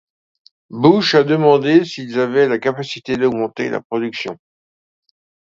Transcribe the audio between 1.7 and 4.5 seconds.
s'ils avaient la capacité d'augmenter la production.